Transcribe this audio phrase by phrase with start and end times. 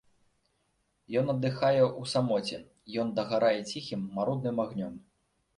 [1.21, 2.57] Ён аддыхае ў самоце,
[3.05, 4.93] ён дагарае ціхім, марудным агнём.